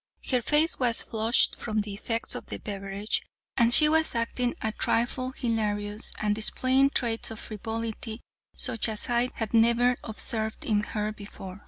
[0.31, 3.21] Her face was flushed from the effects of the beverage,
[3.55, 8.21] and she was acting a trifle hilarious, and displaying traits of frivolity
[8.55, 11.59] such as I had never observed in her before.